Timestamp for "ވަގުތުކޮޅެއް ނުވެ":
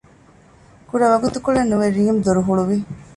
1.11-1.87